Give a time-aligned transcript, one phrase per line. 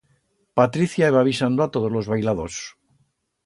[0.59, 2.57] Patricia iba avisando a todos los bailadors.